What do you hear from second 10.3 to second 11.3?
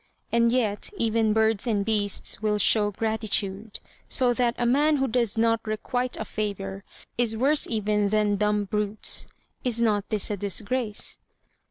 a disgrace?